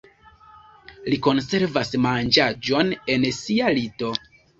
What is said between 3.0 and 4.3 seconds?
en sia lito.